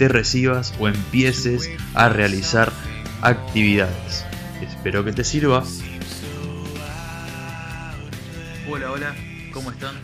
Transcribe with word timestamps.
te 0.00 0.08
recibas 0.08 0.72
o 0.80 0.88
empieces 0.88 1.68
a 1.92 2.08
realizar 2.08 2.72
actividades. 3.20 4.24
Espero 4.62 5.04
que 5.04 5.12
te 5.12 5.24
sirva. 5.24 5.62
Hola, 8.70 8.92
hola, 8.92 9.14
¿cómo 9.52 9.70
están? 9.70 9.94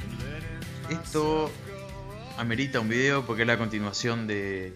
Esto 0.90 1.50
amerita 2.36 2.78
un 2.80 2.90
video 2.90 3.24
porque 3.24 3.44
es 3.44 3.48
la 3.48 3.56
continuación 3.56 4.26
de, 4.26 4.74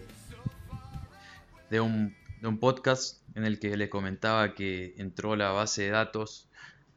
de, 1.69 1.79
un, 1.79 2.15
de 2.41 2.47
un 2.47 2.57
podcast 2.57 3.21
en 3.35 3.45
el 3.45 3.59
que 3.59 3.77
le 3.77 3.91
comentaba 3.91 4.55
que 4.55 4.95
entró 4.97 5.35
la 5.35 5.51
base 5.51 5.83
de 5.83 5.89
datos 5.91 6.49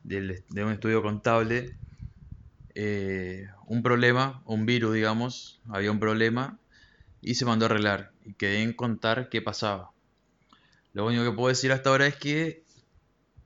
de 0.03 0.65
un 0.65 0.73
estudio 0.73 1.03
contable 1.03 1.77
eh, 2.75 3.49
un 3.67 3.83
problema, 3.83 4.41
un 4.47 4.65
virus, 4.65 4.95
digamos, 4.95 5.61
había 5.69 5.91
un 5.91 6.01
problema 6.01 6.59
y 7.21 7.35
se 7.35 7.45
mandó 7.45 7.67
a 7.67 7.69
arreglar 7.69 8.14
y 8.25 8.35
quedé 8.35 8.63
en 8.63 8.73
contar 8.73 9.29
qué 9.29 9.43
pasaba. 9.43 9.91
Lo 10.93 11.07
único 11.07 11.25
que 11.25 11.33
puedo 11.33 11.49
decir 11.49 11.73
hasta 11.73 11.91
ahora 11.91 12.07
es 12.07 12.17
que 12.17 12.65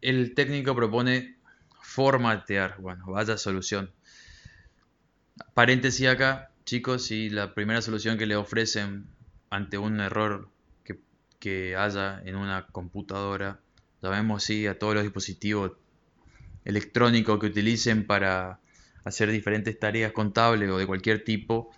el 0.00 0.34
técnico 0.34 0.74
propone 0.74 1.36
formatear. 1.80 2.80
Bueno, 2.80 3.06
vaya 3.06 3.36
solución. 3.38 3.90
Paréntesis 5.54 6.06
acá, 6.06 6.50
chicos, 6.64 7.06
si 7.06 7.30
la 7.30 7.54
primera 7.54 7.82
solución 7.82 8.18
que 8.18 8.26
le 8.26 8.36
ofrecen 8.36 9.06
ante 9.50 9.78
un 9.78 10.00
error 10.00 10.50
que, 10.84 11.00
que 11.38 11.76
haya 11.76 12.20
en 12.24 12.36
una 12.36 12.66
computadora, 12.66 13.60
sabemos 14.00 14.44
si 14.44 14.66
a 14.66 14.78
todos 14.78 14.94
los 14.94 15.02
dispositivos 15.02 15.72
electrónicos 16.64 17.40
que 17.40 17.46
utilicen 17.46 18.06
para 18.06 18.60
hacer 19.04 19.30
diferentes 19.30 19.78
tareas 19.78 20.12
contables 20.12 20.70
o 20.70 20.76
de 20.78 20.86
cualquier 20.86 21.24
tipo, 21.24 21.70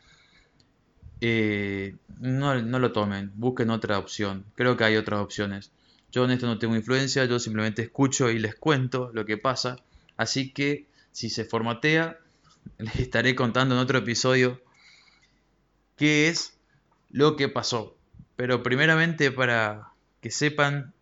eh, 1.21 1.97
no, 2.19 2.55
lo 2.55 2.93
tomen, 2.93 3.33
busquen 3.35 3.71
otra 3.71 3.99
opción. 3.99 4.45
Creo 4.55 4.77
que 4.77 4.85
hay 4.85 4.97
otras 4.97 5.21
opciones. 5.21 5.73
Yo 6.13 6.25
en 6.25 6.33
esto 6.33 6.47
no 6.47 6.59
tengo 6.59 6.75
influencia, 6.77 7.25
yo 7.25 7.39
simplemente 7.39 7.83
escucho 7.83 8.31
y 8.31 8.39
les 8.39 8.55
cuento 8.55 9.11
lo 9.13 9.25
que 9.27 9.37
pasa. 9.37 9.77
Así 10.17 10.53
que 10.53 10.87
si 11.13 11.31
se 11.31 11.45
formatea, 11.45 12.19
les 12.79 12.97
estaré 12.97 13.35
contando 13.35 13.75
en 13.75 13.81
otro 13.81 13.99
episodio 13.99 14.61
qué 15.97 16.29
es 16.29 16.59
lo 17.11 17.37
que 17.37 17.49
pasó. 17.49 17.97
Pero 18.37 18.63
primeramente 18.63 19.31
para 19.31 19.93
que 20.21 20.31
sepan 20.31 20.93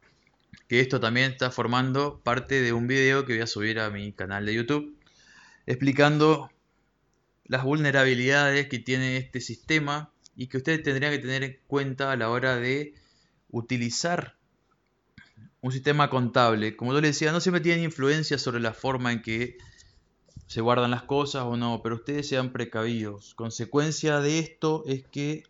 que 0.66 0.80
esto 0.80 1.00
también 1.00 1.33
está 1.33 1.50
formando 1.50 2.20
parte 2.22 2.61
de 2.61 2.72
un 2.72 2.86
video 2.86 3.24
que 3.24 3.34
voy 3.34 3.42
a 3.42 3.46
subir 3.46 3.80
a 3.80 3.91
mi 3.91 4.12
canal 4.12 4.44
de 4.44 4.55
YouTube 4.55 4.98
explicando 5.69 6.50
las 7.48 7.64
vulnerabilidades 7.64 8.68
que 8.68 8.78
tiene 8.78 9.16
este 9.16 9.41
sistema 9.41 10.12
y 10.36 10.46
que 10.46 10.58
ustedes 10.58 10.82
tendrían 10.82 11.12
que 11.12 11.18
tener 11.18 11.42
en 11.42 11.58
cuenta 11.66 12.12
a 12.12 12.16
la 12.16 12.30
hora 12.30 12.56
de 12.56 12.94
utilizar 13.50 14.36
un 15.61 15.73
sistema 15.73 16.11
contable. 16.11 16.77
Como 16.77 16.92
yo 16.92 17.00
les 17.00 17.12
decía, 17.12 17.33
no 17.33 17.40
siempre 17.40 17.61
tienen 17.61 17.84
influencia 17.84 18.39
sobre 18.39 18.61
la 18.61 18.73
forma 18.73 19.12
en 19.12 19.23
que 19.23 19.56
se 20.46 20.61
guardan 20.61 20.90
las 20.90 21.02
cosas 21.02 21.45
o 21.45 21.56
no, 21.56 21.80
pero 21.83 21.96
ustedes 21.96 22.28
sean 22.28 22.52
precavidos. 22.52 23.34
Consecuencia 23.34 24.20
de 24.20 24.39
esto 24.39 24.84
es 24.86 25.05
que, 25.06 25.42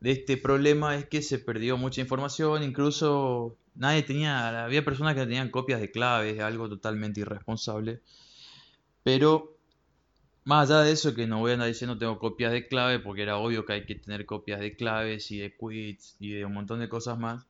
de 0.00 0.12
este 0.12 0.36
problema 0.36 0.96
es 0.96 1.06
que 1.06 1.22
se 1.22 1.38
perdió 1.38 1.76
mucha 1.76 2.00
información, 2.00 2.62
incluso 2.62 3.56
nadie 3.74 4.02
tenía, 4.02 4.64
había 4.64 4.84
personas 4.84 5.14
que 5.14 5.20
tenían 5.20 5.50
copias 5.50 5.80
de 5.80 5.90
claves, 5.90 6.40
algo 6.40 6.68
totalmente 6.68 7.20
irresponsable. 7.20 8.00
Pero 9.02 9.53
más 10.44 10.70
allá 10.70 10.82
de 10.82 10.92
eso, 10.92 11.14
que 11.14 11.26
no 11.26 11.40
voy 11.40 11.52
a 11.52 11.54
andar 11.54 11.68
diciendo 11.68 11.98
tengo 11.98 12.18
copias 12.18 12.52
de 12.52 12.66
clave, 12.68 12.98
porque 12.98 13.22
era 13.22 13.38
obvio 13.38 13.64
que 13.64 13.72
hay 13.72 13.86
que 13.86 13.94
tener 13.94 14.26
copias 14.26 14.60
de 14.60 14.76
claves 14.76 15.30
y 15.30 15.38
de 15.38 15.56
quits 15.56 16.16
y 16.20 16.32
de 16.32 16.44
un 16.44 16.52
montón 16.52 16.80
de 16.80 16.88
cosas 16.88 17.18
más. 17.18 17.46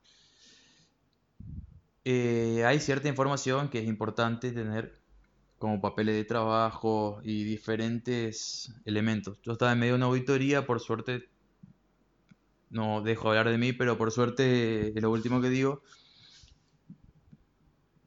Eh, 2.05 2.63
hay 2.65 2.79
cierta 2.79 3.07
información 3.09 3.69
que 3.69 3.79
es 3.79 3.87
importante 3.87 4.51
tener 4.51 4.93
como 5.57 5.81
papeles 5.81 6.15
de 6.15 6.23
trabajo 6.23 7.19
y 7.23 7.43
diferentes 7.43 8.73
elementos. 8.85 9.39
Yo 9.41 9.53
estaba 9.53 9.71
en 9.71 9.79
medio 9.79 9.93
de 9.93 9.97
una 9.97 10.05
auditoría, 10.05 10.65
por 10.65 10.79
suerte, 10.79 11.29
no 12.69 13.01
dejo 13.01 13.29
hablar 13.29 13.49
de 13.49 13.57
mí, 13.57 13.73
pero 13.73 13.97
por 13.97 14.11
suerte 14.11 14.89
es 14.89 15.01
lo 15.01 15.11
último 15.11 15.41
que 15.41 15.49
digo. 15.49 15.81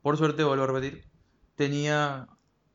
Por 0.02 0.16
suerte, 0.16 0.44
vuelvo 0.44 0.64
a 0.64 0.66
repetir, 0.68 1.04
tenía 1.56 2.28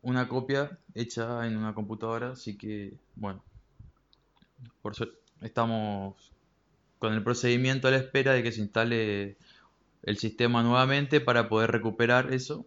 una 0.03 0.27
copia 0.27 0.77
hecha 0.93 1.47
en 1.47 1.57
una 1.57 1.73
computadora, 1.73 2.31
así 2.31 2.55
que 2.55 2.93
bueno, 3.15 3.43
por 4.81 4.95
suerte 4.95 5.17
estamos 5.41 6.15
con 6.99 7.13
el 7.13 7.23
procedimiento 7.23 7.87
a 7.87 7.91
la 7.91 7.97
espera 7.97 8.33
de 8.33 8.43
que 8.43 8.51
se 8.51 8.61
instale 8.61 9.37
el 10.03 10.17
sistema 10.17 10.63
nuevamente 10.63 11.19
para 11.19 11.49
poder 11.49 11.71
recuperar 11.71 12.33
eso. 12.33 12.65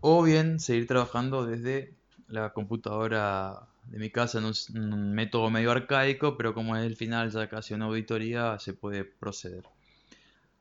O 0.00 0.22
bien 0.22 0.60
seguir 0.60 0.86
trabajando 0.86 1.46
desde 1.46 1.94
la 2.28 2.52
computadora 2.52 3.66
de 3.86 3.98
mi 3.98 4.10
casa 4.10 4.38
en 4.38 4.44
un, 4.44 5.14
método 5.14 5.50
medio 5.50 5.70
arcaico, 5.70 6.36
pero 6.36 6.54
como 6.54 6.76
es 6.76 6.84
el 6.84 6.96
final 6.96 7.30
ya 7.30 7.48
casi 7.48 7.74
una 7.74 7.86
auditoría, 7.86 8.58
se 8.58 8.72
puede 8.72 9.04
proceder. 9.04 9.64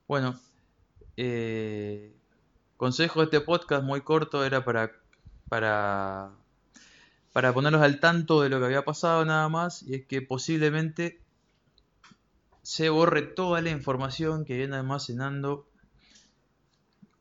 Bueno, 0.07 0.39
eh, 1.17 2.13
consejo 2.77 3.19
de 3.19 3.25
este 3.25 3.41
podcast 3.41 3.83
muy 3.83 4.01
corto 4.01 4.45
era 4.45 4.63
para 4.63 4.91
para, 5.49 6.31
para 7.33 7.53
ponerlos 7.53 7.81
al 7.81 7.99
tanto 7.99 8.41
de 8.41 8.49
lo 8.49 8.59
que 8.59 8.65
había 8.65 8.85
pasado 8.85 9.25
nada 9.25 9.47
más, 9.49 9.83
y 9.83 9.95
es 9.95 10.05
que 10.05 10.21
posiblemente 10.21 11.21
se 12.61 12.89
borre 12.89 13.21
toda 13.21 13.61
la 13.61 13.69
información 13.69 14.43
que 14.43 14.57
viene 14.57 14.75
almacenando 14.75 15.67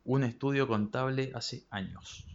un 0.05 0.25
estudio 0.25 0.67
contable 0.67 1.33
hace 1.35 1.65
años. 1.71 2.27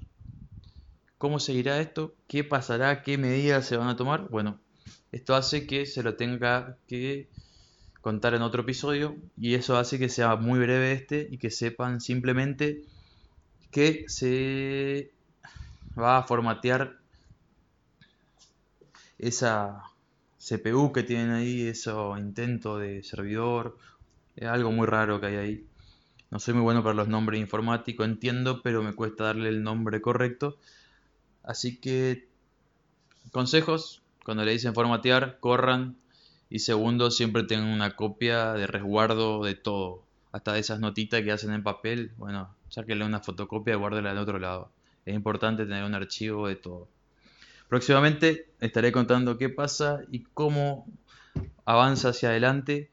¿Cómo 1.18 1.40
seguirá 1.40 1.80
esto? 1.82 2.16
¿Qué 2.28 2.44
pasará? 2.44 3.04
¿Qué 3.04 3.18
medidas 3.18 3.66
se 3.66 3.78
van 3.78 3.90
a 3.90 3.96
tomar? 3.96 4.30
Bueno, 4.30 4.60
esto 5.12 5.36
hace 5.36 5.68
que 5.68 5.86
se 5.86 6.04
lo 6.04 6.16
tenga 6.16 6.78
que 6.88 7.30
contar 8.02 8.34
en 8.36 8.42
otro 8.42 8.62
episodio 8.62 9.18
y 9.38 9.56
eso 9.56 9.78
hace 9.78 10.00
que 10.00 10.08
sea 10.10 10.36
muy 10.36 10.60
breve 10.60 10.94
este 10.94 11.28
y 11.30 11.38
que 11.38 11.52
sepan 11.52 12.00
simplemente 12.00 12.86
que 13.72 14.06
se 14.08 15.12
va 16.00 16.18
a 16.18 16.24
formatear 16.24 16.98
esa 19.18 19.84
CPU 20.40 20.92
que 20.94 21.04
tienen 21.04 21.32
ahí, 21.32 21.68
ese 21.68 21.92
intento 22.18 22.78
de 22.78 23.04
servidor, 23.04 23.78
es 24.36 24.48
algo 24.48 24.72
muy 24.72 24.88
raro 24.88 25.20
que 25.20 25.28
hay 25.28 25.36
ahí. 25.36 25.66
No 26.32 26.40
soy 26.40 26.54
muy 26.54 26.64
bueno 26.64 26.84
para 26.84 26.96
los 26.96 27.08
nombres 27.08 27.42
informáticos, 27.42 28.06
entiendo, 28.06 28.62
pero 28.62 28.84
me 28.84 28.94
cuesta 28.94 29.26
darle 29.26 29.50
el 29.50 29.64
nombre 29.64 30.00
correcto. 30.00 30.58
Así 31.44 31.78
que, 31.78 32.28
consejos, 33.32 34.02
cuando 34.24 34.46
le 34.46 34.52
dicen 34.52 34.74
formatear, 34.74 35.40
corran. 35.40 35.98
Y 36.50 36.60
segundo, 36.60 37.12
siempre 37.12 37.44
tengan 37.44 37.68
una 37.68 37.96
copia 37.96 38.54
de 38.54 38.68
resguardo 38.68 39.44
de 39.44 39.56
todo. 39.56 40.04
Hasta 40.32 40.54
de 40.54 40.60
esas 40.60 40.80
notitas 40.80 41.22
que 41.22 41.32
hacen 41.32 41.52
en 41.52 41.64
papel, 41.64 42.12
bueno, 42.18 42.56
sáquenle 42.70 43.06
una 43.06 43.20
fotocopia 43.20 43.74
y 43.74 43.78
guárdela 43.78 44.12
en 44.12 44.18
otro 44.20 44.40
lado. 44.40 44.70
Es 45.06 45.16
importante 45.16 45.66
tener 45.66 45.84
un 45.84 45.96
archivo 45.96 46.48
de 46.48 46.56
todo. 46.56 46.88
Próximamente 47.68 48.50
estaré 48.60 48.92
contando 48.92 49.38
qué 49.38 49.50
pasa 49.50 50.02
y 50.12 50.24
cómo 50.24 50.88
avanza 51.66 52.10
hacia 52.10 52.30
adelante 52.30 52.90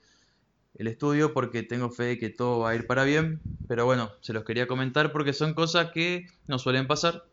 el 0.74 0.86
estudio 0.86 1.32
porque 1.32 1.62
tengo 1.62 1.90
fe 1.90 2.04
de 2.04 2.18
que 2.18 2.28
todo 2.28 2.60
va 2.60 2.70
a 2.70 2.74
ir 2.74 2.86
para 2.86 3.04
bien. 3.04 3.40
Pero 3.68 3.86
bueno, 3.86 4.12
se 4.20 4.32
los 4.32 4.44
quería 4.44 4.66
comentar 4.66 5.12
porque 5.12 5.32
son 5.32 5.54
cosas 5.54 5.90
que 5.92 6.26
no 6.46 6.58
suelen 6.58 6.86
pasar. 6.86 7.24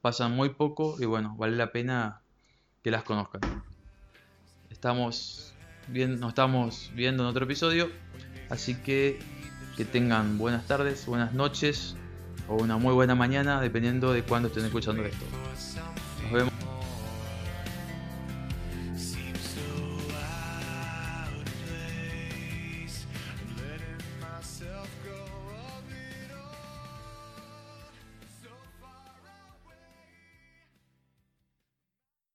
Pasan 0.00 0.32
muy 0.32 0.50
poco 0.50 0.96
y 1.00 1.04
bueno, 1.04 1.34
vale 1.36 1.56
la 1.56 1.72
pena 1.72 2.20
que 2.82 2.90
las 2.90 3.02
conozcan. 3.02 3.40
Estamos 4.70 5.52
bien, 5.88 6.20
nos 6.20 6.30
estamos 6.30 6.90
viendo 6.94 7.24
en 7.24 7.28
otro 7.28 7.44
episodio. 7.44 7.90
Así 8.48 8.74
que 8.76 9.18
que 9.76 9.84
tengan 9.84 10.36
buenas 10.38 10.66
tardes, 10.66 11.06
buenas 11.06 11.32
noches 11.32 11.96
o 12.52 12.62
una 12.62 12.76
muy 12.76 12.94
buena 12.94 13.14
mañana, 13.14 13.60
dependiendo 13.60 14.12
de 14.12 14.22
cuándo 14.22 14.48
estén 14.48 14.64
escuchando 14.64 15.04
esto. 15.04 15.24
Nos 16.22 16.32
vemos. 16.32 16.61